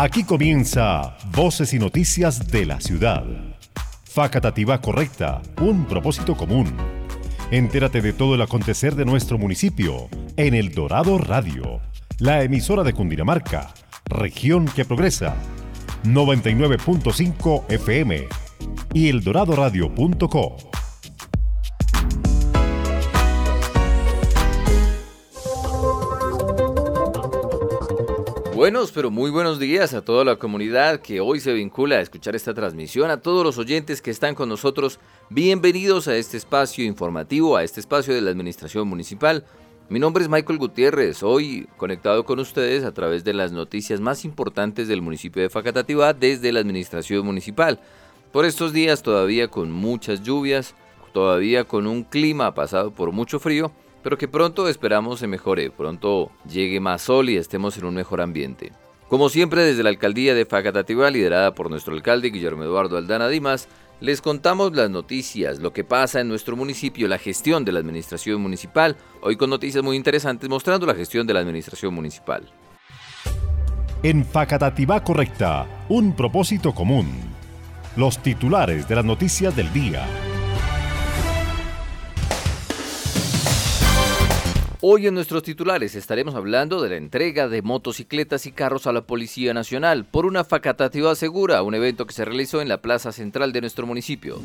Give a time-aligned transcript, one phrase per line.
[0.00, 3.24] Aquí comienza Voces y Noticias de la Ciudad.
[4.04, 6.72] Facatativa correcta, un propósito común.
[7.50, 11.80] Entérate de todo el acontecer de nuestro municipio en El Dorado Radio,
[12.20, 13.74] la emisora de Cundinamarca,
[14.04, 15.34] región que progresa.
[16.04, 18.28] 99.5 FM
[18.94, 20.77] y eldoradoradio.co.
[28.58, 32.34] Buenos, pero muy buenos días a toda la comunidad que hoy se vincula a escuchar
[32.34, 34.98] esta transmisión, a todos los oyentes que están con nosotros.
[35.30, 39.44] Bienvenidos a este espacio informativo, a este espacio de la Administración Municipal.
[39.88, 44.24] Mi nombre es Michael Gutiérrez, hoy conectado con ustedes a través de las noticias más
[44.24, 47.78] importantes del municipio de Facatativá desde la Administración Municipal.
[48.32, 50.74] Por estos días todavía con muchas lluvias,
[51.12, 53.70] todavía con un clima pasado por mucho frío,
[54.02, 58.20] pero que pronto esperamos se mejore, pronto llegue más sol y estemos en un mejor
[58.20, 58.72] ambiente.
[59.08, 63.68] Como siempre, desde la alcaldía de Facatativá, liderada por nuestro alcalde Guillermo Eduardo Aldana Dimas,
[64.00, 68.40] les contamos las noticias, lo que pasa en nuestro municipio, la gestión de la administración
[68.40, 72.48] municipal, hoy con noticias muy interesantes mostrando la gestión de la administración municipal.
[74.02, 77.08] En Facatativá Correcta, un propósito común.
[77.96, 80.06] Los titulares de las noticias del día.
[84.80, 89.00] Hoy en nuestros titulares estaremos hablando de la entrega de motocicletas y carros a la
[89.00, 93.52] Policía Nacional por una facatativa segura, un evento que se realizó en la plaza central
[93.52, 94.40] de nuestro municipio.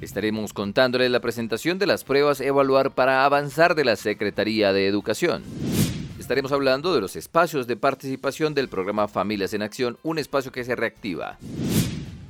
[0.00, 5.42] Estaremos contándoles la presentación de las pruebas Evaluar para avanzar de la Secretaría de Educación.
[6.20, 10.62] Estaremos hablando de los espacios de participación del programa Familias en Acción, un espacio que
[10.62, 11.38] se reactiva.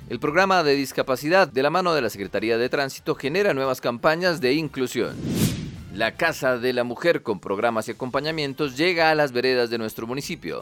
[0.08, 4.40] El programa de discapacidad de la mano de la Secretaría de Tránsito genera nuevas campañas
[4.40, 5.14] de inclusión.
[5.96, 10.06] La Casa de la Mujer con programas y acompañamientos llega a las veredas de nuestro
[10.06, 10.60] municipio.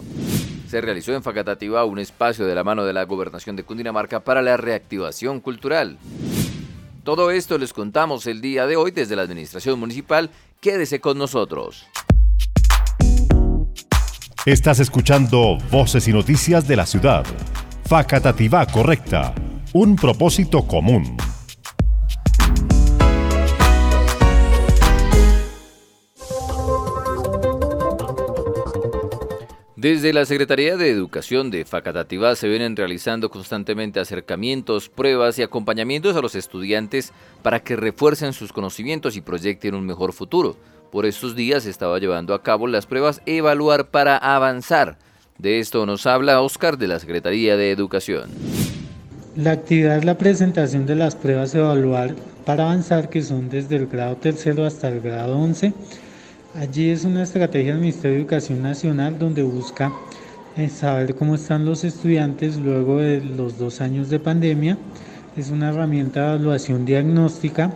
[0.68, 4.42] Se realizó en Facatativá un espacio de la mano de la Gobernación de Cundinamarca para
[4.42, 5.98] la reactivación cultural.
[7.02, 10.30] Todo esto les contamos el día de hoy desde la Administración Municipal.
[10.60, 11.84] Quédese con nosotros.
[14.46, 17.24] Estás escuchando Voces y Noticias de la Ciudad.
[17.86, 19.34] Facatativá Correcta.
[19.72, 21.16] Un propósito común.
[29.84, 36.16] Desde la Secretaría de Educación de Facatativá se vienen realizando constantemente acercamientos, pruebas y acompañamientos
[36.16, 37.12] a los estudiantes
[37.42, 40.56] para que refuercen sus conocimientos y proyecten un mejor futuro.
[40.90, 44.96] Por estos días se estaba llevando a cabo las pruebas Evaluar para Avanzar.
[45.36, 48.30] De esto nos habla Oscar de la Secretaría de Educación.
[49.36, 52.14] La actividad es la presentación de las pruebas Evaluar
[52.46, 55.74] para Avanzar que son desde el grado tercero hasta el grado 11
[56.56, 59.92] Allí es una estrategia del Ministerio de Educación Nacional donde busca
[60.56, 64.78] eh, saber cómo están los estudiantes luego de los dos años de pandemia.
[65.36, 67.74] Es una herramienta de evaluación diagnóstica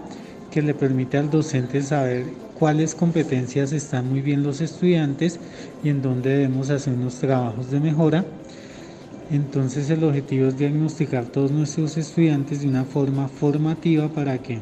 [0.52, 5.40] que le permite al docente saber cuáles competencias están muy bien los estudiantes
[5.82, 8.24] y en dónde debemos hacer unos trabajos de mejora.
[9.32, 14.60] Entonces el objetivo es diagnosticar todos nuestros estudiantes de una forma formativa para que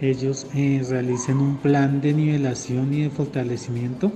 [0.00, 4.10] ellos eh, realicen un plan de nivelación y de fortalecimiento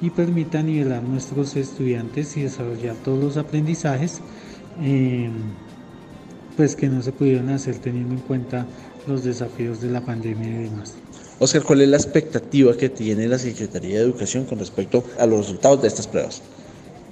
[0.00, 4.20] y permita nivelar nuestros estudiantes y desarrollar todos los aprendizajes
[4.80, 5.30] eh,
[6.56, 8.66] pues que no se pudieron hacer teniendo en cuenta
[9.06, 10.94] los desafíos de la pandemia y demás.
[11.38, 15.40] Oscar, ¿cuál es la expectativa que tiene la Secretaría de Educación con respecto a los
[15.40, 16.42] resultados de estas pruebas?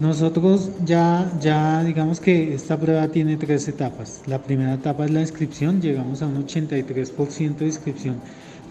[0.03, 4.21] Nosotros ya, ya digamos que esta prueba tiene tres etapas.
[4.27, 8.17] La primera etapa es la inscripción, llegamos a un 83% de inscripción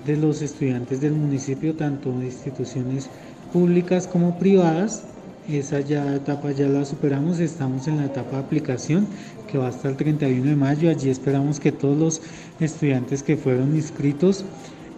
[0.06, 3.09] de los estudiantes del municipio, tanto de instituciones
[3.53, 5.03] públicas como privadas.
[5.47, 9.08] Esa ya etapa ya la superamos, estamos en la etapa de aplicación
[9.50, 10.90] que va hasta el 31 de mayo.
[10.90, 12.22] Allí esperamos que todos los
[12.59, 14.44] estudiantes que fueron inscritos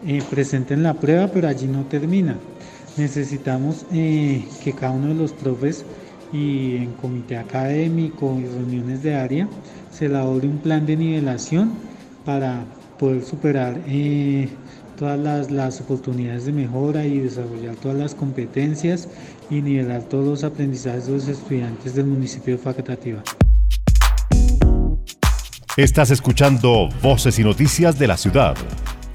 [0.07, 2.39] eh, presenten la prueba, pero allí no termina.
[2.97, 5.85] Necesitamos eh, que cada uno de los profes
[6.34, 9.47] y en comité académico y reuniones de área
[9.91, 11.72] se elabore un plan de nivelación
[12.26, 12.66] para
[12.97, 14.50] poder superar eh,
[14.97, 19.08] todas las, las, oportunidades de mejora y desarrollar todas las competencias
[19.50, 23.24] y nivelar todos los aprendizajes de los estudiantes del municipio de Facatativa.
[25.76, 28.56] Estás escuchando Voces y Noticias de la Ciudad.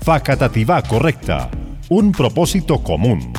[0.01, 1.51] Facatativá Correcta.
[1.89, 3.33] Un propósito común.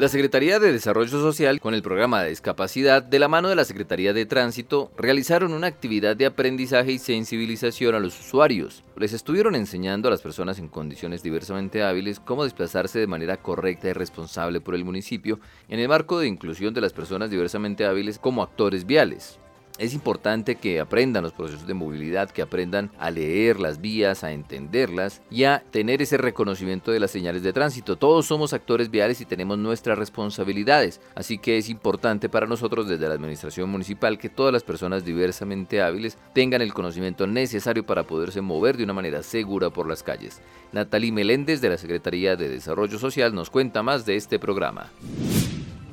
[0.00, 3.66] La Secretaría de Desarrollo Social, con el programa de discapacidad, de la mano de la
[3.66, 8.82] Secretaría de Tránsito, realizaron una actividad de aprendizaje y sensibilización a los usuarios.
[8.96, 13.88] Les estuvieron enseñando a las personas en condiciones diversamente hábiles cómo desplazarse de manera correcta
[13.88, 15.38] y responsable por el municipio
[15.68, 19.38] en el marco de inclusión de las personas diversamente hábiles como actores viales.
[19.80, 24.32] Es importante que aprendan los procesos de movilidad, que aprendan a leer las vías, a
[24.32, 27.96] entenderlas y a tener ese reconocimiento de las señales de tránsito.
[27.96, 33.08] Todos somos actores viales y tenemos nuestras responsabilidades, así que es importante para nosotros desde
[33.08, 38.42] la Administración Municipal que todas las personas diversamente hábiles tengan el conocimiento necesario para poderse
[38.42, 40.42] mover de una manera segura por las calles.
[40.72, 44.90] Natalie Meléndez de la Secretaría de Desarrollo Social nos cuenta más de este programa.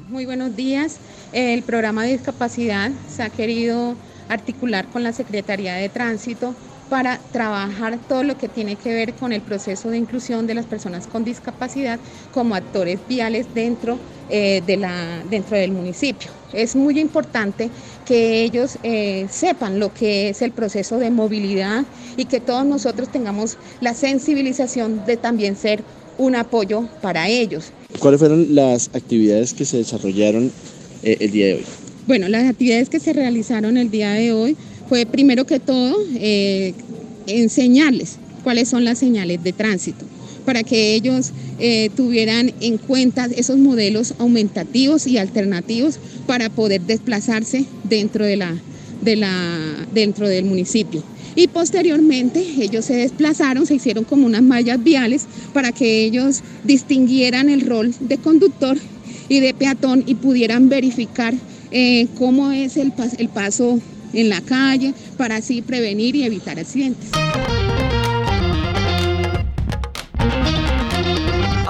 [0.10, 1.00] Muy buenos días.
[1.34, 3.96] El programa de discapacidad se ha querido
[4.30, 6.56] articular con la Secretaría de Tránsito
[6.90, 10.66] para trabajar todo lo que tiene que ver con el proceso de inclusión de las
[10.66, 12.00] personas con discapacidad
[12.34, 14.00] como actores viales dentro,
[14.30, 16.32] eh, de la, dentro del municipio.
[16.54, 17.70] Es muy importante
[18.06, 21.84] que ellos eh, sepan lo que es el proceso de movilidad
[22.16, 25.84] y que todos nosotros tengamos la sensibilización de también ser
[26.18, 27.72] un apoyo para ellos.
[28.00, 30.52] ¿Cuáles fueron las actividades que se desarrollaron
[31.04, 31.66] eh, el día de hoy?
[32.08, 34.56] Bueno, las actividades que se realizaron el día de hoy
[34.88, 36.74] fue primero que todo eh,
[37.28, 40.06] enseñarles cuáles son las señales de tránsito
[40.46, 47.66] para que ellos eh, tuvieran en cuenta esos modelos aumentativos y alternativos para poder desplazarse
[47.84, 48.56] dentro, de la,
[49.02, 51.04] de la, dentro del municipio
[51.38, 57.48] y posteriormente ellos se desplazaron, se hicieron como unas mallas viales para que ellos distinguieran
[57.50, 58.76] el rol de conductor
[59.30, 61.36] y de peatón y pudieran verificar
[61.70, 63.80] eh, cómo es el, el paso
[64.14, 67.12] en la calle para así prevenir y evitar accidentes.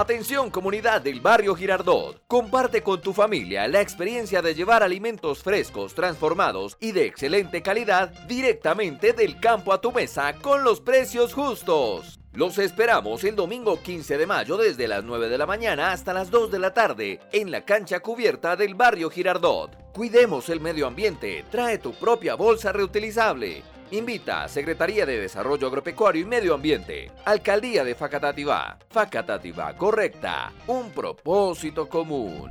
[0.07, 2.25] Atención comunidad del barrio Girardot.
[2.27, 8.11] Comparte con tu familia la experiencia de llevar alimentos frescos, transformados y de excelente calidad
[8.25, 12.21] directamente del campo a tu mesa con los precios justos.
[12.31, 16.31] Los esperamos el domingo 15 de mayo desde las 9 de la mañana hasta las
[16.31, 19.91] 2 de la tarde en la cancha cubierta del barrio Girardot.
[19.91, 23.61] Cuidemos el medio ambiente, trae tu propia bolsa reutilizable.
[23.91, 28.77] Invita Secretaría de Desarrollo Agropecuario y Medio Ambiente, Alcaldía de Facatativá.
[28.89, 32.49] Facatativá correcta, un propósito común.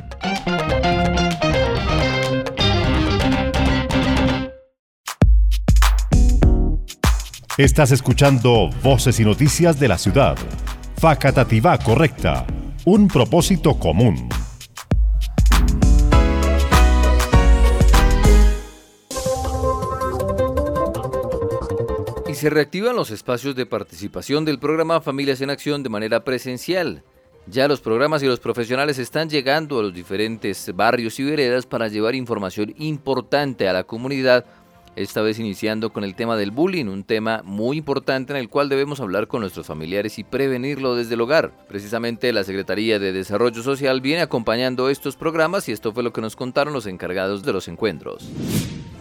[7.59, 10.37] Estás escuchando Voces y Noticias de la Ciudad.
[10.99, 12.47] Facatativá correcta,
[12.87, 14.29] un propósito común.
[22.37, 27.03] Se reactivan los espacios de participación del programa Familias en Acción de manera presencial.
[27.47, 31.89] Ya los programas y los profesionales están llegando a los diferentes barrios y veredas para
[31.89, 34.45] llevar información importante a la comunidad,
[34.97, 38.69] esta vez iniciando con el tema del bullying, un tema muy importante en el cual
[38.69, 41.53] debemos hablar con nuestros familiares y prevenirlo desde el hogar.
[41.69, 46.21] Precisamente la Secretaría de Desarrollo Social viene acompañando estos programas y esto fue lo que
[46.21, 48.29] nos contaron los encargados de los encuentros.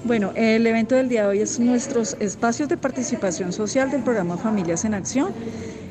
[0.05, 4.37] Bueno, el evento del día de hoy es nuestros espacios de participación social del programa
[4.37, 5.29] Familias en Acción,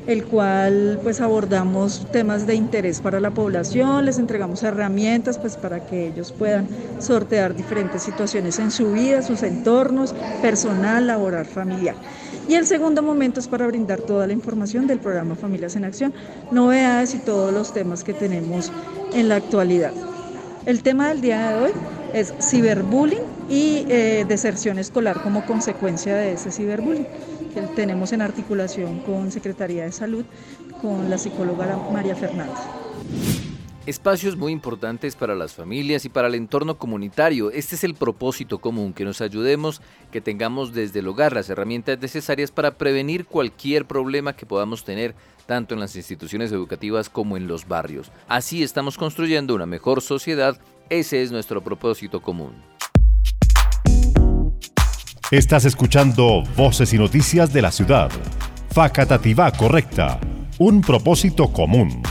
[0.07, 5.85] el cual pues abordamos temas de interés para la población, les entregamos herramientas pues para
[5.85, 6.65] que ellos puedan
[6.99, 11.95] sortear diferentes situaciones en su vida, sus entornos, personal, laboral, familiar.
[12.47, 16.13] Y el segundo momento es para brindar toda la información del programa Familias en Acción,
[16.51, 18.71] novedades y todos los temas que tenemos
[19.13, 19.91] en la actualidad.
[20.65, 21.71] El tema del día de hoy
[22.13, 27.07] es ciberbullying y eh, deserción escolar como consecuencia de ese ciberbullying
[27.53, 30.25] que tenemos en articulación con Secretaría de Salud,
[30.81, 32.59] con la psicóloga María Fernández.
[33.85, 37.51] Espacios muy importantes para las familias y para el entorno comunitario.
[37.51, 39.79] Este es el propósito común, que nos ayudemos,
[40.11, 45.13] que tengamos desde el hogar las herramientas necesarias para prevenir cualquier problema que podamos tener
[45.45, 48.11] tanto en las instituciones educativas como en los barrios.
[48.27, 50.59] Así estamos construyendo una mejor sociedad.
[50.89, 52.74] Ese es nuestro propósito común.
[55.31, 58.11] Estás escuchando Voces y Noticias de la Ciudad.
[58.69, 60.19] Facatativá correcta.
[60.59, 62.03] Un propósito común.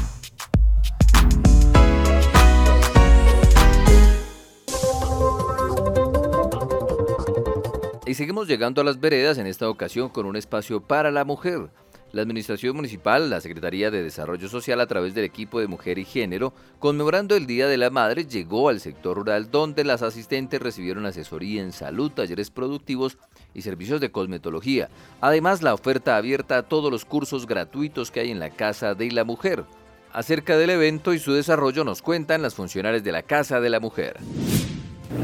[8.04, 11.71] Y seguimos llegando a las veredas en esta ocasión con un espacio para la mujer.
[12.14, 16.04] La Administración Municipal, la Secretaría de Desarrollo Social a través del equipo de Mujer y
[16.04, 21.06] Género, conmemorando el Día de la Madre, llegó al sector rural donde las asistentes recibieron
[21.06, 23.18] asesoría en salud, talleres productivos
[23.52, 24.90] y servicios de cosmetología.
[25.21, 29.11] Además, la oferta abierta a todos los cursos gratuitos que hay en la Casa de
[29.11, 29.64] la Mujer.
[30.12, 33.80] Acerca del evento y su desarrollo nos cuentan las funcionarias de la Casa de la
[33.80, 34.18] Mujer.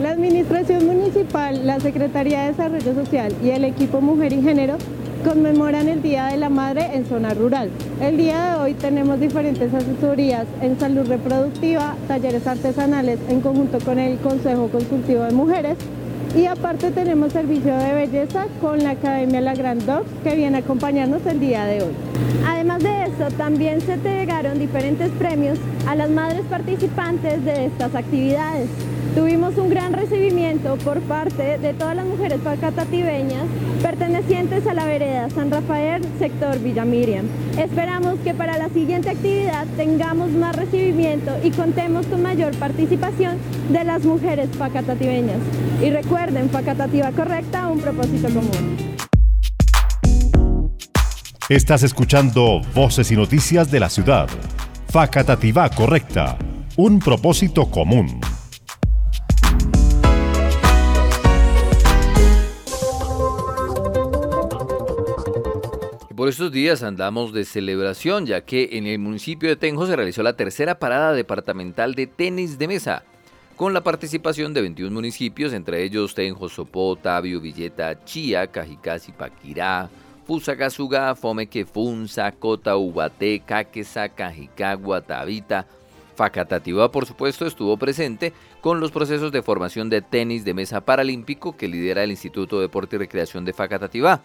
[0.03, 4.77] La Administración Municipal, la Secretaría de Desarrollo Social y el equipo Mujer y Género
[5.21, 7.71] conmemoran el Día de la Madre en zona rural.
[8.01, 13.99] El día de hoy tenemos diferentes asesorías en salud reproductiva, talleres artesanales en conjunto con
[13.99, 15.77] el Consejo Consultivo de Mujeres
[16.37, 20.61] y aparte tenemos servicio de belleza con la Academia La Grand Dog que viene a
[20.61, 21.93] acompañarnos el día de hoy.
[22.47, 28.69] Además de eso, también se entregaron diferentes premios a las madres participantes de estas actividades.
[29.15, 33.43] Tuvimos un gran recibimiento por parte de todas las mujeres pacatativeñas
[33.83, 37.27] pertenecientes a la vereda San Rafael, sector Villa Miriam.
[37.59, 43.39] Esperamos que para la siguiente actividad tengamos más recibimiento y contemos con mayor participación
[43.71, 45.39] de las mujeres pacatativeñas.
[45.83, 48.77] Y recuerden, Pacatativa correcta, un propósito común.
[51.49, 54.29] Estás escuchando Voces y Noticias de la Ciudad.
[54.89, 56.39] Facatativá correcta,
[56.77, 58.21] un propósito común.
[66.21, 70.23] Por estos días andamos de celebración, ya que en el municipio de Tenjo se realizó
[70.23, 73.05] la tercera parada departamental de tenis de mesa,
[73.57, 79.89] con la participación de 21 municipios, entre ellos Tenjo, Sopó, Tabio, Villeta, Chía, Cajicasi, Paquirá,
[80.27, 85.65] Fusagasugá, Fomeque, Funza, Cota, Ubaté, Caquesa, Cajicá, Guatavita,
[86.17, 91.57] Facatativá, por supuesto, estuvo presente con los procesos de formación de tenis de mesa paralímpico
[91.57, 94.21] que lidera el Instituto de Deporte y Recreación de Facatativá.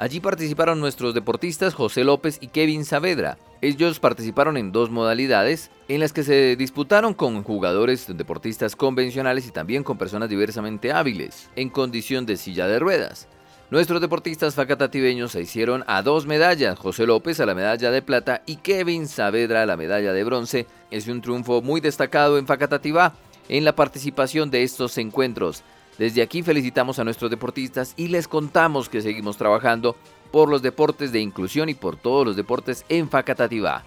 [0.00, 3.36] Allí participaron nuestros deportistas José López y Kevin Saavedra.
[3.60, 9.50] Ellos participaron en dos modalidades en las que se disputaron con jugadores deportistas convencionales y
[9.50, 13.28] también con personas diversamente hábiles, en condición de silla de ruedas.
[13.70, 18.40] Nuestros deportistas facatativeños se hicieron a dos medallas, José López a la medalla de plata
[18.46, 20.66] y Kevin Saavedra a la medalla de bronce.
[20.90, 23.12] Es un triunfo muy destacado en Facatativá
[23.50, 25.62] en la participación de estos encuentros.
[26.00, 29.96] Desde aquí felicitamos a nuestros deportistas y les contamos que seguimos trabajando
[30.32, 33.84] por los deportes de inclusión y por todos los deportes en Facatativá.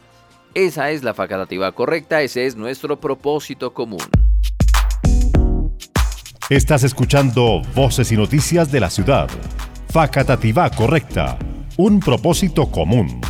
[0.53, 4.03] Esa es la Facatativá correcta, ese es nuestro propósito común.
[6.51, 9.27] Estás escuchando Voces y Noticias de la Ciudad.
[9.89, 11.39] Facatativá correcta,
[11.77, 13.21] un propósito común.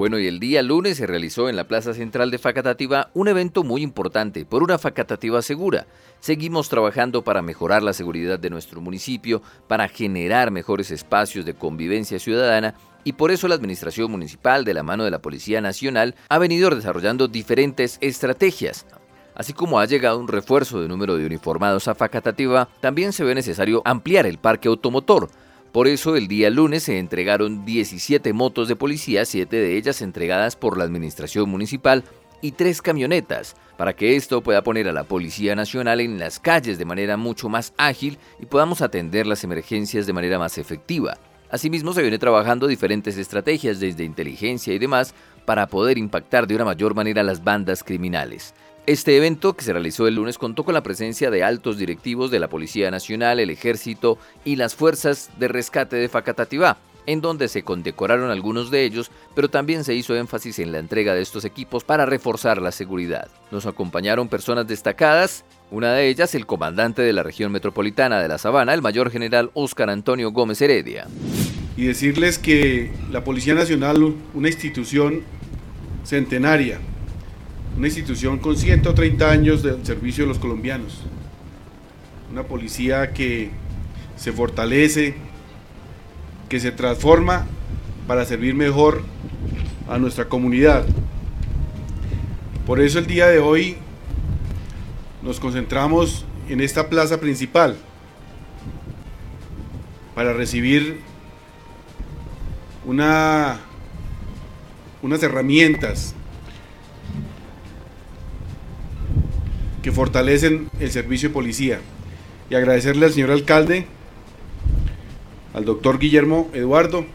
[0.00, 3.64] Bueno, y el día lunes se realizó en la Plaza Central de Facatativá un evento
[3.64, 5.86] muy importante por una Facatativá segura.
[6.20, 12.18] Seguimos trabajando para mejorar la seguridad de nuestro municipio, para generar mejores espacios de convivencia
[12.18, 16.38] ciudadana y por eso la Administración Municipal, de la mano de la Policía Nacional, ha
[16.38, 18.86] venido desarrollando diferentes estrategias.
[19.34, 23.34] Así como ha llegado un refuerzo de número de uniformados a Facatativá, también se ve
[23.34, 25.28] necesario ampliar el parque automotor
[25.72, 30.56] por eso el día lunes se entregaron 17 motos de policía, 7 de ellas entregadas
[30.56, 32.02] por la Administración Municipal
[32.42, 36.78] y 3 camionetas, para que esto pueda poner a la Policía Nacional en las calles
[36.78, 41.18] de manera mucho más ágil y podamos atender las emergencias de manera más efectiva.
[41.50, 46.64] Asimismo, se viene trabajando diferentes estrategias desde inteligencia y demás para poder impactar de una
[46.64, 48.54] mayor manera las bandas criminales.
[48.86, 52.40] Este evento, que se realizó el lunes, contó con la presencia de altos directivos de
[52.40, 57.62] la Policía Nacional, el Ejército y las Fuerzas de Rescate de Facatativá, en donde se
[57.62, 61.84] condecoraron algunos de ellos, pero también se hizo énfasis en la entrega de estos equipos
[61.84, 63.28] para reforzar la seguridad.
[63.50, 68.38] Nos acompañaron personas destacadas, una de ellas el comandante de la región metropolitana de La
[68.38, 71.06] Sabana, el mayor general Óscar Antonio Gómez Heredia.
[71.76, 75.22] Y decirles que la Policía Nacional, una institución
[76.04, 76.80] centenaria,
[77.76, 81.02] una institución con 130 años del servicio de los colombianos,
[82.30, 83.50] una policía que
[84.16, 85.14] se fortalece,
[86.48, 87.46] que se transforma
[88.06, 89.02] para servir mejor
[89.88, 90.84] a nuestra comunidad.
[92.66, 93.76] Por eso el día de hoy
[95.22, 97.76] nos concentramos en esta plaza principal
[100.14, 101.00] para recibir
[102.84, 103.58] una,
[105.02, 106.14] unas herramientas
[109.82, 111.80] que fortalecen el servicio de policía.
[112.48, 113.86] Y agradecerle al señor alcalde,
[115.54, 117.06] al doctor Guillermo Eduardo,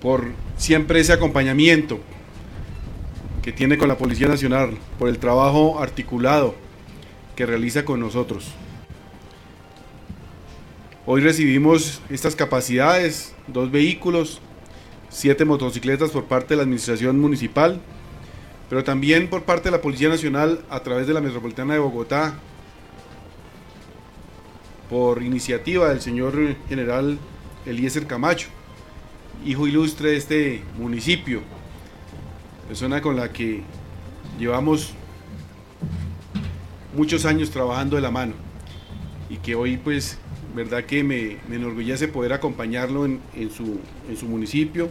[0.00, 1.98] por siempre ese acompañamiento
[3.42, 6.54] que tiene con la Policía Nacional, por el trabajo articulado
[7.36, 8.52] que realiza con nosotros.
[11.06, 14.40] Hoy recibimos estas capacidades, dos vehículos,
[15.08, 17.80] siete motocicletas por parte de la Administración Municipal,
[18.68, 22.34] pero también por parte de la Policía Nacional a través de la Metropolitana de Bogotá,
[24.90, 26.34] por iniciativa del señor
[26.68, 27.18] general
[27.64, 28.48] Eliezer Camacho,
[29.44, 31.42] hijo ilustre de este municipio,
[32.68, 33.62] persona con la que
[34.38, 34.92] llevamos
[36.94, 38.32] muchos años trabajando de la mano
[39.28, 40.18] y que hoy pues
[40.56, 43.20] verdad que me, enorgullece poder acompañarlo en,
[43.54, 44.88] su, en, su, municipio,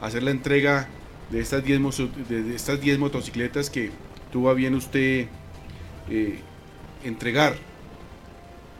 [0.00, 0.88] hacer la entrega
[1.32, 1.80] de estas 10
[2.28, 3.90] de estas diez motocicletas que
[4.30, 5.26] tuvo a bien usted
[6.10, 6.38] eh,
[7.04, 7.56] entregar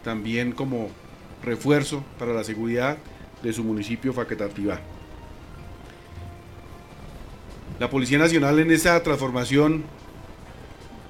[0.04, 0.90] también como
[1.42, 2.98] refuerzo para la seguridad
[3.42, 4.80] de su municipio Facatativá.
[7.80, 9.84] La Policía Nacional en esa transformación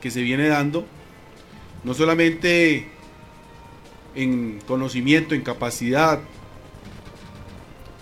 [0.00, 0.86] que se viene dando,
[1.84, 2.86] no solamente
[4.14, 6.20] en conocimiento, en capacidad,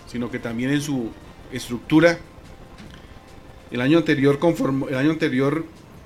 [0.07, 1.11] sino que también en su
[1.53, 2.19] estructura.
[3.71, 5.65] El año anterior conformó, el año anterior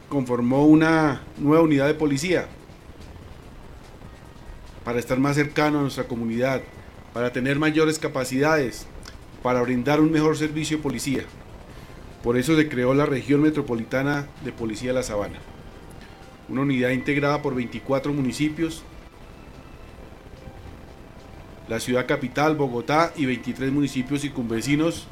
[0.08, 2.46] conformó una nueva unidad de policía
[4.84, 6.62] para estar más cercano a nuestra comunidad,
[7.14, 8.86] para tener mayores capacidades,
[9.42, 11.24] para brindar un mejor servicio de policía.
[12.22, 15.38] Por eso se creó la región metropolitana de Policía de la Sabana,
[16.48, 18.84] una unidad integrada por 24 municipios
[21.68, 25.06] la ciudad capital, Bogotá y 23 municipios circunvecinos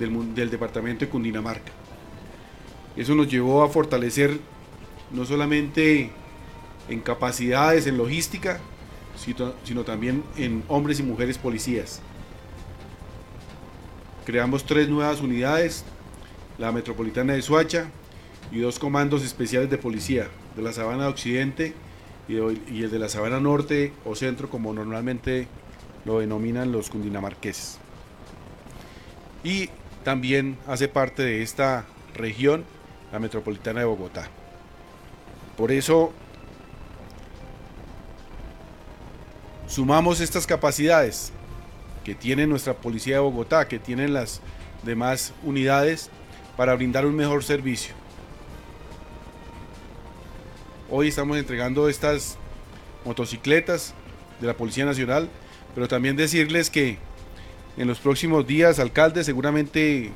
[0.00, 1.72] del, departamento de Cundinamarca.
[2.96, 4.40] Eso nos llevó a fortalecer
[5.12, 6.10] no solamente
[6.88, 8.60] en capacidades, en logística,
[9.16, 12.00] sino, también en hombres y mujeres policías.
[14.24, 15.84] Creamos tres nuevas unidades,
[16.58, 17.90] la metropolitana de Suacha
[18.50, 21.74] y dos comandos especiales de policía, de la Sabana Occidente
[22.28, 25.46] y, y el de la Sabana Norte o Centro, como normalmente
[26.04, 27.78] lo denominan los cundinamarqueses.
[29.42, 29.70] Y
[30.04, 32.64] también hace parte de esta región
[33.12, 34.28] la metropolitana de Bogotá.
[35.56, 36.12] Por eso
[39.66, 41.32] sumamos estas capacidades
[42.04, 44.40] que tiene nuestra policía de Bogotá, que tienen las
[44.82, 46.10] demás unidades
[46.56, 47.94] para brindar un mejor servicio.
[50.90, 52.36] Hoy estamos entregando estas
[53.04, 53.94] motocicletas
[54.40, 55.28] de la Policía Nacional
[55.74, 56.98] pero también decirles que
[57.76, 60.12] en los próximos días, alcalde, seguramente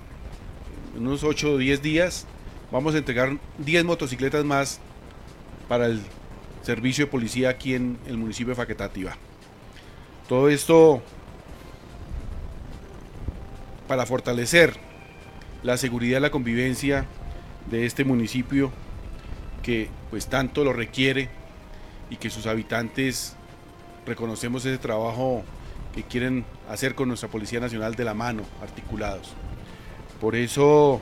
[0.96, 2.26] en unos 8 o 10 días,
[2.70, 4.80] vamos a entregar 10 motocicletas más
[5.68, 6.00] para el
[6.62, 9.16] servicio de policía aquí en el municipio de Faquetativa.
[10.28, 11.02] Todo esto
[13.86, 14.74] para fortalecer
[15.62, 17.06] la seguridad y la convivencia
[17.70, 18.70] de este municipio
[19.62, 21.28] que pues tanto lo requiere
[22.10, 23.34] y que sus habitantes
[24.06, 25.42] reconocemos ese trabajo
[25.94, 29.32] que quieren hacer con nuestra Policía Nacional de la mano, articulados.
[30.20, 31.00] Por eso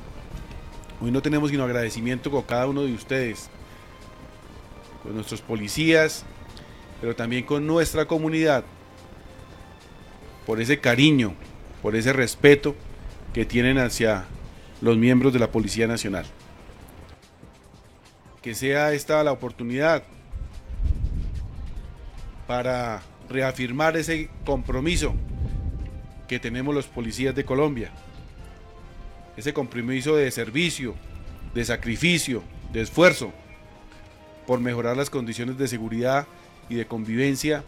[1.00, 3.48] hoy no tenemos sino agradecimiento con cada uno de ustedes,
[5.02, 6.24] con nuestros policías,
[7.00, 8.64] pero también con nuestra comunidad,
[10.46, 11.35] por ese cariño,
[11.81, 12.76] por ese respeto
[13.33, 14.26] que tienen hacia
[14.83, 16.26] los miembros de la Policía Nacional.
[18.42, 20.02] Que sea esta la oportunidad
[22.46, 25.15] para reafirmar ese compromiso
[26.29, 27.91] que tenemos los policías de Colombia.
[29.37, 30.95] Ese compromiso de servicio,
[31.55, 33.33] de sacrificio, de esfuerzo
[34.47, 36.27] por mejorar las condiciones de seguridad
[36.69, 37.65] y de convivencia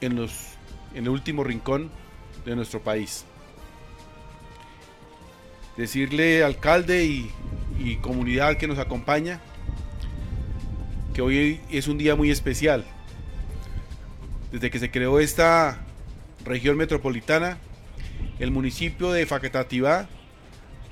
[0.00, 0.32] en, los,
[0.94, 1.90] en el último rincón
[2.44, 3.24] de nuestro país.
[5.76, 7.30] Decirle alcalde y,
[7.78, 9.40] y comunidad que nos acompaña,
[11.12, 12.84] que hoy es un día muy especial.
[14.54, 15.78] Desde que se creó esta
[16.44, 17.58] región metropolitana,
[18.38, 20.08] el municipio de Facatativá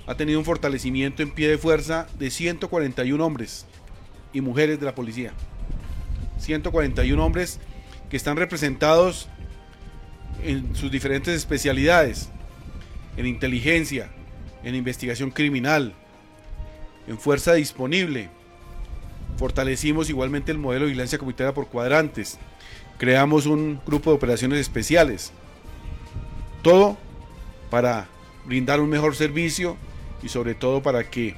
[0.04, 3.66] ha tenido un fortalecimiento en pie de fuerza de 141 hombres
[4.32, 5.32] y mujeres de la policía.
[6.38, 7.60] 141 hombres
[8.10, 9.28] que están representados
[10.42, 12.30] en sus diferentes especialidades,
[13.16, 14.10] en inteligencia,
[14.64, 15.94] en investigación criminal,
[17.06, 18.28] en fuerza disponible,
[19.36, 22.38] Fortalecimos igualmente el modelo de vigilancia comunitaria por cuadrantes.
[23.02, 25.32] Creamos un grupo de operaciones especiales.
[26.62, 26.96] Todo
[27.68, 28.06] para
[28.46, 29.76] brindar un mejor servicio
[30.22, 31.34] y sobre todo para que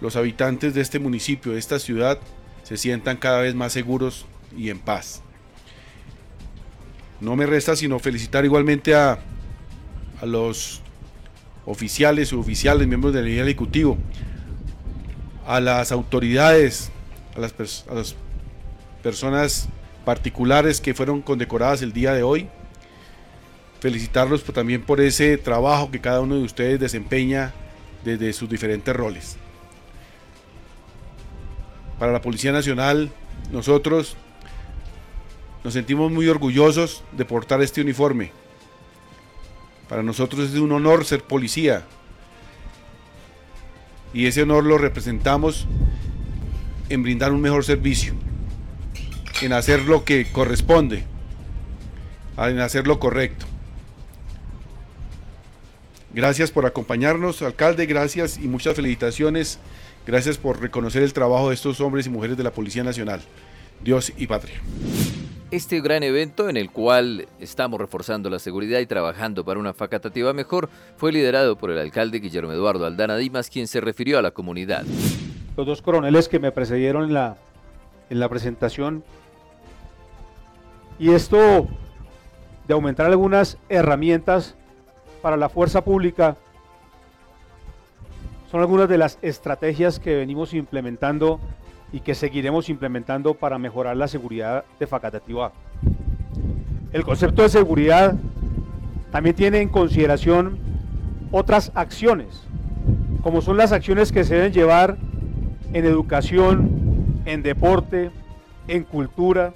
[0.00, 2.20] los habitantes de este municipio, de esta ciudad,
[2.62, 4.24] se sientan cada vez más seguros
[4.56, 5.20] y en paz.
[7.20, 9.18] No me resta sino felicitar igualmente a,
[10.20, 10.80] a los
[11.66, 13.98] oficiales, suboficiales, miembros del ejecutivo,
[15.44, 16.92] a las autoridades
[17.34, 18.14] a las,
[19.02, 19.68] personas
[20.04, 22.48] particulares que fueron condecoradas el día de hoy.
[23.80, 27.52] Felicitarlos también por ese trabajo que cada uno de ustedes desempeña
[28.04, 29.36] desde sus diferentes roles.
[31.98, 33.10] Para la Policía Nacional,
[33.52, 34.16] nosotros
[35.64, 38.32] Nos sentimos muy orgullosos de portar este uniforme.
[39.88, 41.84] Para nosotros es un honor ser policía.
[44.12, 45.66] Y ese honor lo representamos
[46.90, 48.12] en brindar un mejor servicio,
[49.44, 51.04] en hacer lo que corresponde,
[52.38, 53.46] en hacer lo correcto.
[56.12, 59.58] Gracias por acompañarnos, alcalde, gracias y muchas felicitaciones.
[60.06, 63.20] Gracias por reconocer el trabajo de estos hombres y mujeres de la Policía Nacional.
[63.82, 64.60] Dios y patria.
[65.50, 70.32] Este gran evento en el cual estamos reforzando la seguridad y trabajando para una facatativa
[70.32, 74.30] mejor fue liderado por el alcalde Guillermo Eduardo Aldana Dimas, quien se refirió a la
[74.30, 74.84] comunidad.
[75.56, 77.36] Los dos coroneles que me precedieron en la,
[78.10, 79.04] en la presentación
[80.98, 81.68] y esto
[82.66, 84.54] de aumentar algunas herramientas
[85.22, 86.36] para la fuerza pública
[88.50, 91.40] son algunas de las estrategias que venimos implementando
[91.92, 95.52] y que seguiremos implementando para mejorar la seguridad de Facatativá.
[96.92, 98.14] El concepto de seguridad
[99.10, 100.58] también tiene en consideración
[101.32, 102.46] otras acciones,
[103.22, 104.96] como son las acciones que se deben llevar
[105.72, 108.10] en educación, en deporte,
[108.68, 109.52] en cultura.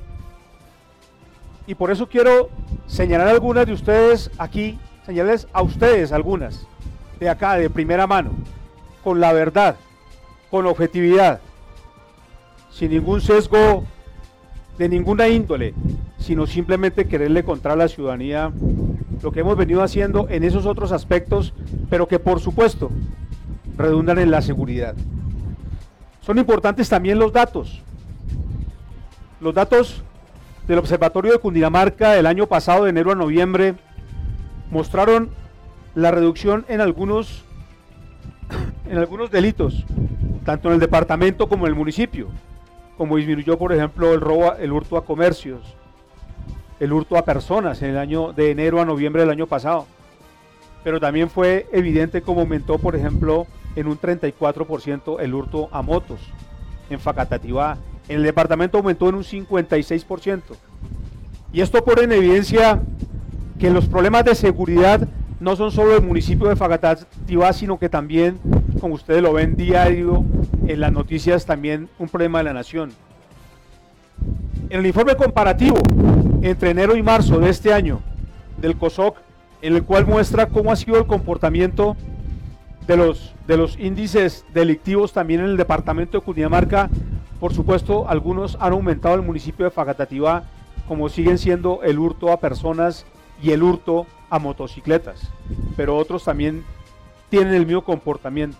[1.68, 2.48] Y por eso quiero
[2.86, 6.66] señalar algunas de ustedes aquí, señalarles a ustedes algunas,
[7.20, 8.30] de acá, de primera mano,
[9.04, 9.76] con la verdad,
[10.50, 11.40] con objetividad,
[12.70, 13.84] sin ningún sesgo
[14.78, 15.74] de ninguna índole,
[16.16, 18.50] sino simplemente quererle contar a la ciudadanía
[19.20, 21.52] lo que hemos venido haciendo en esos otros aspectos,
[21.90, 22.90] pero que por supuesto
[23.76, 24.94] redundan en la seguridad.
[26.22, 27.82] Son importantes también los datos.
[29.38, 30.02] Los datos
[30.68, 33.74] del Observatorio de Cundinamarca del año pasado, de enero a noviembre,
[34.70, 35.30] mostraron
[35.96, 37.44] la reducción en algunos,
[38.88, 39.84] en algunos delitos,
[40.44, 42.28] tanto en el departamento como en el municipio
[42.98, 45.60] como disminuyó, por ejemplo, el robo, el hurto a comercios,
[46.80, 49.86] el hurto a personas en el año de enero a noviembre del año pasado.
[50.82, 56.18] Pero también fue evidente cómo aumentó, por ejemplo, en un 34% el hurto a motos
[56.90, 57.78] en Facatativá.
[58.08, 60.42] En el departamento aumentó en un 56%.
[61.52, 62.80] Y esto pone en evidencia
[63.58, 65.06] que los problemas de seguridad
[65.40, 68.38] no son solo del municipio de Facatativá, sino que también,
[68.80, 70.24] como ustedes lo ven diario
[70.66, 72.92] en las noticias, también un problema de la nación.
[74.70, 75.78] En el informe comparativo
[76.42, 78.00] entre enero y marzo de este año
[78.58, 79.16] del COSOC,
[79.62, 81.96] en el cual muestra cómo ha sido el comportamiento
[82.86, 86.90] de los, de los índices delictivos también en el departamento de Cundinamarca,
[87.40, 90.44] por supuesto, algunos han aumentado en el municipio de Facatativá,
[90.88, 93.06] como siguen siendo el hurto a personas
[93.42, 95.30] y el hurto a motocicletas,
[95.76, 96.64] pero otros también
[97.30, 98.58] tienen el mismo comportamiento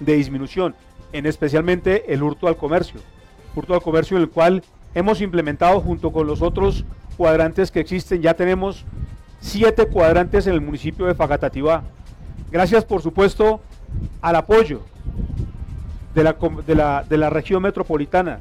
[0.00, 0.74] de disminución,
[1.12, 3.00] en especialmente el hurto al comercio,
[3.54, 4.62] hurto al comercio en el cual
[4.94, 6.84] hemos implementado junto con los otros
[7.16, 8.84] cuadrantes que existen, ya tenemos
[9.40, 11.82] siete cuadrantes en el municipio de Facatativá.
[12.50, 13.60] Gracias por supuesto
[14.20, 14.82] al apoyo
[16.14, 18.40] de la, de la, de la región metropolitana.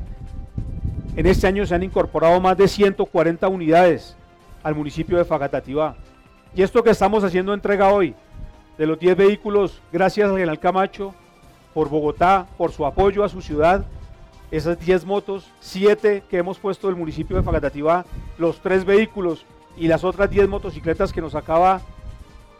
[1.15, 4.15] En este año se han incorporado más de 140 unidades
[4.63, 5.95] al municipio de Facatativá.
[6.55, 8.15] Y esto que estamos haciendo entrega hoy,
[8.77, 11.13] de los 10 vehículos, gracias al general Camacho,
[11.73, 13.85] por Bogotá, por su apoyo a su ciudad,
[14.51, 18.05] esas 10 motos, 7 que hemos puesto del municipio de Facatativá,
[18.37, 19.45] los 3 vehículos
[19.77, 21.81] y las otras 10 motocicletas que nos acaba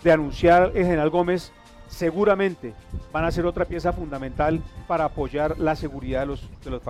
[0.03, 1.51] de anunciar el general Gómez,
[1.89, 2.73] seguramente
[3.11, 6.81] van a ser otra pieza fundamental para apoyar la seguridad de los, de los.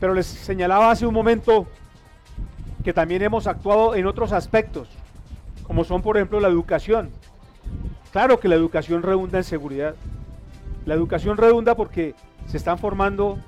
[0.00, 1.66] Pero les señalaba hace un momento
[2.82, 4.88] que también hemos actuado en otros aspectos,
[5.64, 7.10] como son por ejemplo la educación.
[8.12, 9.94] Claro que la educación redunda en seguridad.
[10.86, 12.14] La educación redunda porque
[12.46, 13.38] se están formando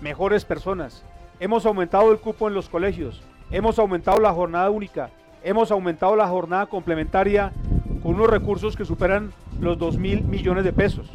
[0.00, 1.04] mejores personas.
[1.40, 5.10] Hemos aumentado el cupo en los colegios, hemos aumentado la jornada única,
[5.42, 7.52] hemos aumentado la jornada complementaria
[8.04, 11.10] con unos recursos que superan los 2 mil millones de pesos.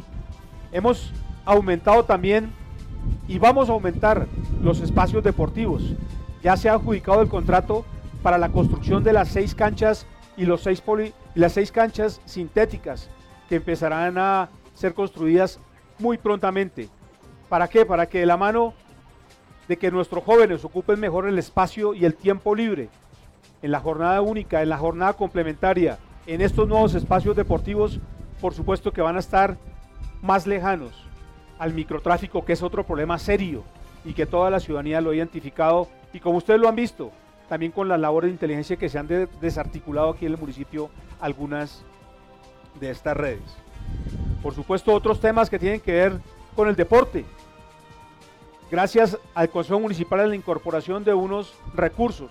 [0.72, 1.12] Hemos
[1.46, 2.52] aumentado también
[3.26, 4.26] y vamos a aumentar
[4.60, 5.94] los espacios deportivos
[6.42, 7.84] ya se ha adjudicado el contrato
[8.22, 10.82] para la construcción de las seis canchas y los seis
[11.34, 13.10] las seis canchas sintéticas
[13.48, 15.60] que empezarán a ser construidas
[15.98, 16.88] muy prontamente.
[17.48, 17.84] ¿Para qué?
[17.84, 18.74] Para que de la mano
[19.68, 22.88] de que nuestros jóvenes ocupen mejor el espacio y el tiempo libre
[23.62, 25.98] en la jornada única, en la jornada complementaria,
[26.30, 27.98] en estos nuevos espacios deportivos,
[28.40, 29.56] por supuesto que van a estar
[30.22, 30.92] más lejanos
[31.58, 33.64] al microtráfico, que es otro problema serio
[34.04, 37.10] y que toda la ciudadanía lo ha identificado y como ustedes lo han visto,
[37.48, 39.08] también con las labores de inteligencia que se han
[39.40, 40.88] desarticulado aquí en el municipio
[41.20, 41.82] algunas
[42.78, 43.56] de estas redes.
[44.40, 46.20] Por supuesto, otros temas que tienen que ver
[46.54, 47.24] con el deporte.
[48.70, 52.30] gracias al Consejo Municipal de la incorporación de unos recursos,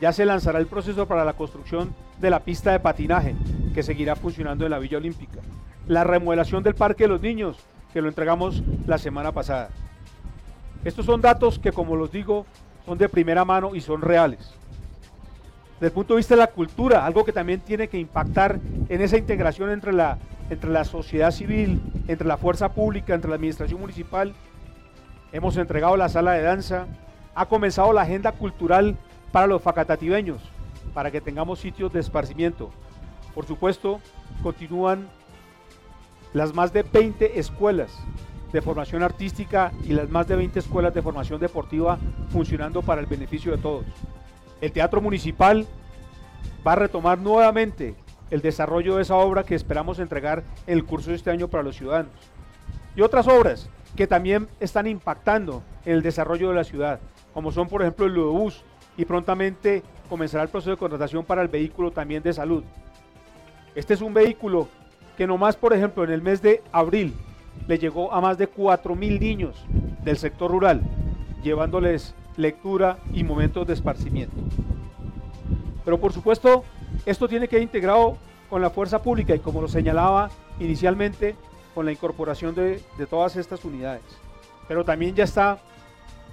[0.00, 3.34] ya se lanzará el proceso para la construcción de la pista de patinaje
[3.74, 5.40] que seguirá funcionando en la Villa Olímpica.
[5.86, 7.58] La remodelación del Parque de los Niños,
[7.92, 9.70] que lo entregamos la semana pasada.
[10.84, 12.46] Estos son datos que, como los digo,
[12.86, 14.54] son de primera mano y son reales.
[15.74, 18.58] Desde el punto de vista de la cultura, algo que también tiene que impactar
[18.88, 20.18] en esa integración entre la,
[20.50, 24.34] entre la sociedad civil, entre la fuerza pública, entre la administración municipal,
[25.32, 26.86] hemos entregado la sala de danza,
[27.34, 28.96] ha comenzado la agenda cultural
[29.32, 30.40] para los facatativeños,
[30.94, 32.70] para que tengamos sitios de esparcimiento.
[33.34, 34.00] Por supuesto,
[34.42, 35.08] continúan
[36.32, 37.96] las más de 20 escuelas
[38.52, 41.98] de formación artística y las más de 20 escuelas de formación deportiva
[42.30, 43.84] funcionando para el beneficio de todos.
[44.60, 45.66] El Teatro Municipal
[46.66, 47.94] va a retomar nuevamente
[48.30, 51.62] el desarrollo de esa obra que esperamos entregar en el curso de este año para
[51.62, 52.12] los ciudadanos.
[52.96, 57.00] Y otras obras que también están impactando en el desarrollo de la ciudad,
[57.32, 58.64] como son por ejemplo el Ludobús,
[58.98, 62.64] y prontamente comenzará el proceso de contratación para el vehículo también de salud.
[63.74, 64.68] Este es un vehículo
[65.16, 67.14] que nomás, por ejemplo, en el mes de abril
[67.66, 69.64] le llegó a más de 4.000 niños
[70.02, 70.82] del sector rural,
[71.42, 74.36] llevándoles lectura y momentos de esparcimiento.
[75.84, 76.64] Pero por supuesto,
[77.06, 78.18] esto tiene que ir integrado
[78.50, 81.36] con la fuerza pública y como lo señalaba inicialmente,
[81.72, 84.02] con la incorporación de, de todas estas unidades.
[84.66, 85.60] Pero también ya está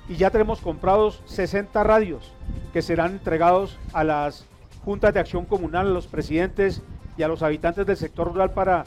[0.07, 2.31] y ya tenemos comprados 60 radios
[2.73, 4.45] que serán entregados a las
[4.83, 6.81] juntas de acción comunal, a los presidentes
[7.17, 8.85] y a los habitantes del sector rural para,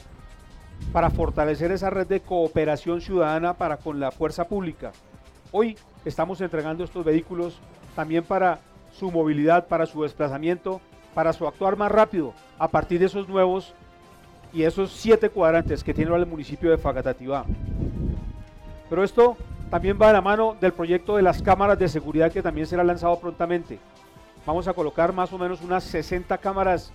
[0.92, 4.92] para fortalecer esa red de cooperación ciudadana para con la fuerza pública.
[5.50, 7.58] Hoy estamos entregando estos vehículos
[7.96, 8.60] también para
[8.92, 10.80] su movilidad, para su desplazamiento,
[11.14, 13.74] para su actuar más rápido a partir de esos nuevos
[14.52, 17.44] y esos siete cuadrantes que tiene el municipio de Fagatativá.
[18.88, 19.36] Pero esto
[19.70, 22.84] también va de la mano del proyecto de las cámaras de seguridad que también será
[22.84, 23.78] lanzado prontamente.
[24.46, 26.90] Vamos a colocar más o menos unas 60 cámaras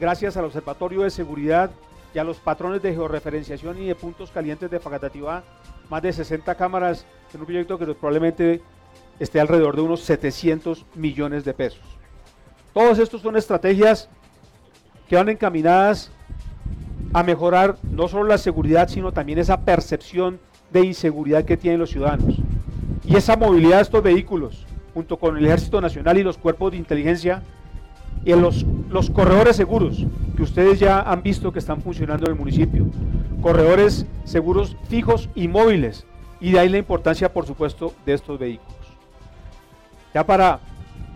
[0.00, 1.70] gracias al Observatorio de Seguridad
[2.14, 5.44] y a los patrones de georreferenciación y de puntos calientes de Fagatativá,
[5.88, 8.62] más de 60 cámaras en un proyecto que probablemente
[9.20, 11.84] esté alrededor de unos 700 millones de pesos.
[12.72, 14.08] Todos estos son estrategias
[15.08, 16.10] que van encaminadas
[17.12, 20.40] a mejorar no solo la seguridad, sino también esa percepción
[20.72, 22.36] de inseguridad que tienen los ciudadanos.
[23.04, 26.78] Y esa movilidad de estos vehículos, junto con el Ejército Nacional y los cuerpos de
[26.78, 27.42] inteligencia,
[28.24, 30.04] y los, los corredores seguros
[30.36, 32.86] que ustedes ya han visto que están funcionando en el municipio.
[33.40, 36.04] Corredores seguros fijos y móviles.
[36.40, 38.74] Y de ahí la importancia, por supuesto, de estos vehículos.
[40.12, 40.58] Ya para,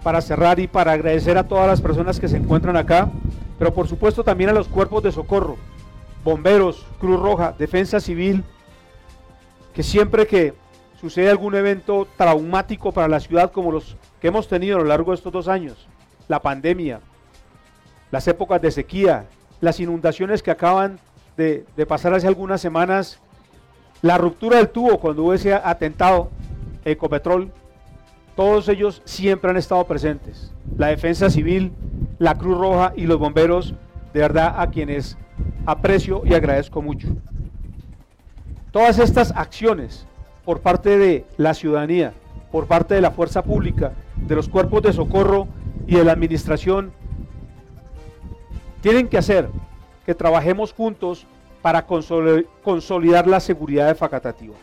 [0.03, 3.11] para cerrar y para agradecer a todas las personas que se encuentran acá,
[3.59, 5.57] pero por supuesto también a los cuerpos de socorro,
[6.25, 8.45] bomberos, Cruz Roja, Defensa Civil,
[9.75, 10.55] que siempre que
[11.01, 15.13] sucede algún evento traumático para la ciudad como los que hemos tenido a lo largo
[15.13, 15.89] de estos dos años,
[16.29, 17.01] la pandemia,
[18.11, 19.27] las épocas de sequía,
[19.61, 20.99] las inundaciones que acaban
[21.37, 23.19] de, pasar hace algunas semanas,
[24.03, 26.31] la ruptura del tubo cuando hubo ese atentado,
[26.85, 27.51] Ecopetrol,
[28.37, 30.53] todos ellos siempre han estado presentes.
[30.77, 31.73] La defensa civil,
[32.19, 33.75] la Cruz Roja y los bomberos,
[34.13, 35.17] de verdad a quienes
[35.67, 37.09] aprecio y agradezco mucho.
[38.73, 40.07] Todas estas acciones
[40.45, 42.13] por parte de la ciudadanía,
[42.53, 45.49] por parte de la fuerza pública, de los cuerpos de socorro
[45.87, 46.93] y de la administración,
[48.81, 49.49] tienen que hacer
[50.07, 51.27] que trabajemos juntos
[51.63, 54.55] para consolidar la seguridad de Facatativa,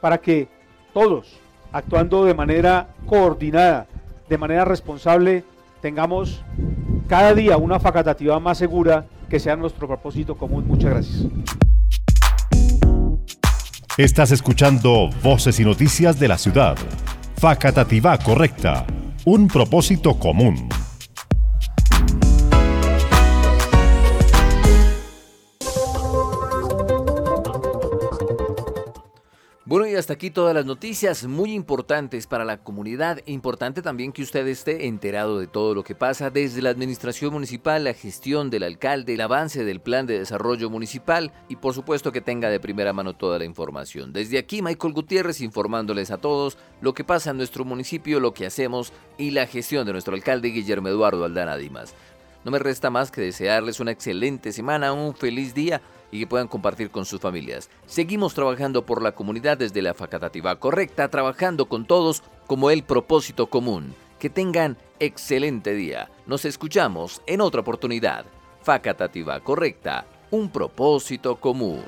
[0.00, 0.48] para que
[0.94, 1.38] todos,
[1.72, 3.86] actuando de manera coordinada,
[4.28, 5.44] de manera responsable,
[5.80, 6.42] tengamos
[7.08, 10.64] cada día una Facatativa más segura que sea nuestro propósito común.
[10.66, 11.26] Muchas gracias.
[13.98, 16.78] Estás escuchando Voces y Noticias de la Ciudad.
[17.36, 18.86] Facatativá Correcta.
[19.26, 20.66] Un propósito común.
[29.72, 33.20] Bueno, y hasta aquí todas las noticias muy importantes para la comunidad.
[33.24, 37.84] Importante también que usted esté enterado de todo lo que pasa desde la administración municipal,
[37.84, 42.20] la gestión del alcalde, el avance del plan de desarrollo municipal y por supuesto que
[42.20, 44.12] tenga de primera mano toda la información.
[44.12, 48.44] Desde aquí, Michael Gutiérrez informándoles a todos lo que pasa en nuestro municipio, lo que
[48.44, 51.94] hacemos y la gestión de nuestro alcalde Guillermo Eduardo Aldana Dimas.
[52.44, 56.48] No me resta más que desearles una excelente semana, un feliz día y que puedan
[56.48, 57.70] compartir con sus familias.
[57.86, 63.46] Seguimos trabajando por la comunidad desde la facatativa correcta, trabajando con todos como el propósito
[63.48, 63.94] común.
[64.18, 66.10] Que tengan excelente día.
[66.26, 68.24] Nos escuchamos en otra oportunidad.
[68.62, 71.82] Facatativa correcta, un propósito común.